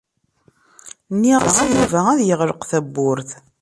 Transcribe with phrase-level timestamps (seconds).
[1.13, 3.29] Nniɣ-as i Yuba ad yeɣleq tawwurt.